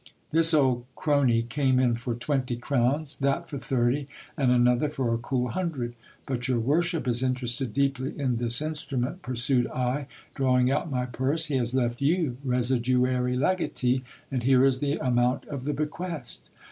This 0.31 0.51
old 0.51 0.83
crony 0.95 1.43
came 1.43 1.79
in 1.79 1.93
for 1.93 2.15
twenty 2.15 2.55
crowns, 2.55 3.17
that 3.19 3.47
for 3.47 3.59
thirty, 3.59 4.07
and 4.35 4.49
another 4.51 4.89
for 4.89 5.13
a 5.13 5.19
cool 5.19 5.49
hundred; 5.49 5.93
but 6.25 6.47
your 6.47 6.59
worship 6.59 7.07
is 7.07 7.21
interested 7.21 7.71
deeply 7.71 8.19
in 8.19 8.37
this 8.37 8.61
instru 8.61 8.97
ment, 8.97 9.21
pursued 9.21 9.67
I, 9.67 10.07
drawing 10.33 10.71
out 10.71 10.89
my 10.89 11.05
purse; 11.05 11.45
he 11.45 11.57
has 11.57 11.75
left 11.75 12.01
you 12.01 12.37
residuary 12.43 13.37
legatee, 13.37 14.03
and 14.31 14.41
here 14.41 14.65
is 14.65 14.79
the 14.79 14.93
amount 14.97 15.45
of 15.45 15.65
the 15.65 15.73
bequest. 15.73 16.49